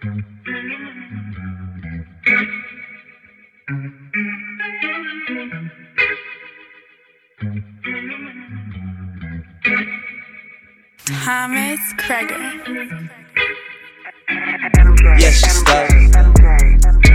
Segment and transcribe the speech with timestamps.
[0.00, 0.14] Thomas
[11.98, 13.10] Kreger.
[15.18, 15.90] Yeah, she stuck.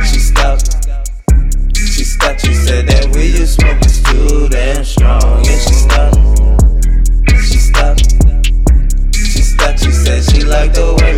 [0.04, 0.60] She stuck.
[1.74, 2.40] She stuck.
[2.40, 5.46] She said that we you smoke is too damn strong.
[5.46, 6.14] Yeah, she stuck.
[7.44, 7.98] She stuck.
[9.14, 9.78] She stuck.
[9.78, 11.13] She said she like the way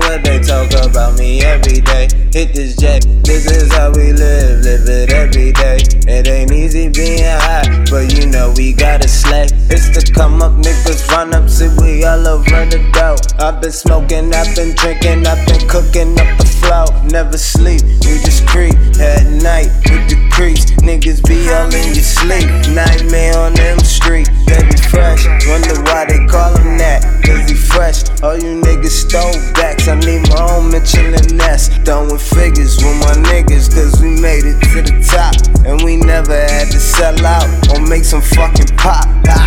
[0.00, 2.08] what they talk about me every day.
[2.32, 5.78] Hit this jet, this is how we live, live it every day.
[6.06, 9.46] It ain't easy being high, but you know we gotta slay.
[9.70, 13.16] It's the come up niggas run up, see we all over the dough.
[13.38, 16.86] I've been smoking, I've been drinking, I've been cooking up the flow.
[17.10, 20.70] Never sleep, you just creep at night with the creeps.
[20.82, 22.48] Niggas be all in your sleep.
[22.74, 25.26] Nightmare on them streets, they be fresh.
[25.46, 28.09] Wonder why they call him that, cause he fresh.
[28.22, 31.72] All you niggas stole backs, I need my own Michelin nest.
[31.84, 35.34] Done with figures with my niggas, cause we made it to the top.
[35.64, 39.06] And we never had to sell out or make some fucking pop.
[39.26, 39.46] Ah.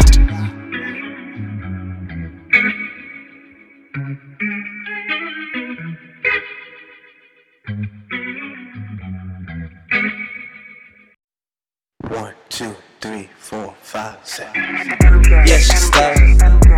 [12.09, 14.49] One, two, three, four, five, six.
[14.55, 16.72] Yeah, she stuck.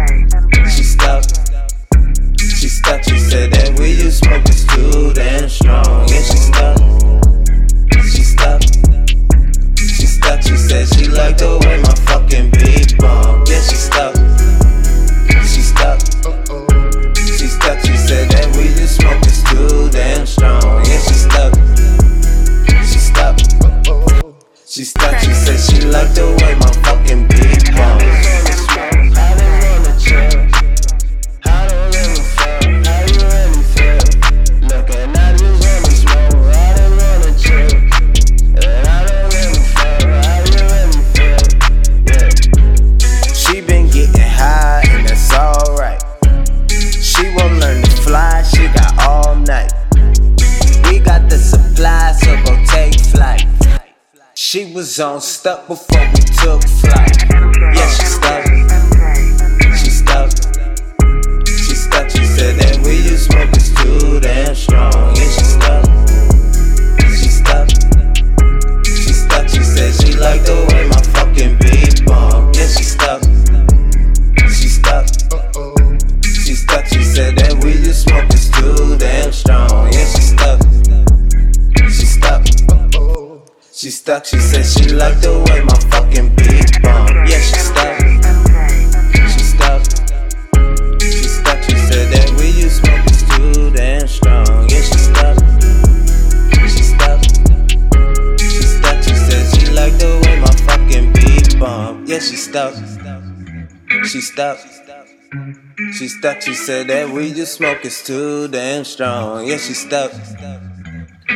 [54.55, 57.27] She was on stuck before we took flight.
[57.75, 58.45] Yeah, she stuck.
[59.75, 60.31] She stuck.
[61.45, 62.09] She stuck.
[62.09, 65.13] She said that we you smoke is too damn strong.
[65.13, 65.85] Yeah, she stuck.
[67.19, 67.67] She stuck.
[68.85, 69.49] She stuck.
[69.49, 72.55] She said she like the way my fucking beat bump.
[72.55, 73.23] Yeah, she stuck.
[74.55, 75.05] She stuck.
[76.23, 76.85] She stuck.
[76.85, 77.44] She said
[83.95, 87.09] stuck, she said she like the way my fucking beat bump.
[87.29, 87.95] Yeah, she stuck.
[89.31, 89.81] She stuck.
[90.99, 94.67] She stuck, she said that we you smoke is too damn strong.
[94.67, 95.37] Yeah, she stuck.
[96.67, 97.23] She stuck.
[98.37, 102.07] She stuck, she said she like the way my fucking beat bump.
[102.07, 102.75] Yeah, she stuck.
[104.03, 104.59] She stuck.
[105.97, 109.47] She stuck, she said that we you smoke is too damn strong.
[109.47, 110.11] Yeah, she stuck.
[110.11, 110.55] She stuck.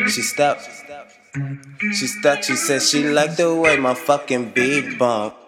[0.08, 0.60] She stuck,
[1.94, 5.39] she stuck, she said she like the way my fucking beat bump.